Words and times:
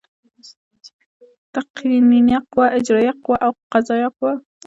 تقنینیه 1.53 2.39
قوه، 2.51 2.65
اجرائیه 2.77 3.13
قوه 3.25 3.37
او 3.45 3.51
قضایه 3.71 4.09
قوه. 4.17 4.33